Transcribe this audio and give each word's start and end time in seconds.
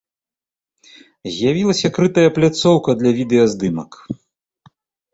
З'явілася 1.35 1.93
крытая 1.99 2.29
пляцоўка 2.39 2.99
для 3.05 3.11
відэаздымак. 3.21 3.91